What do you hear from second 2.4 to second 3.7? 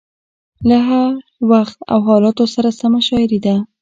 سره سمه شاعري ده.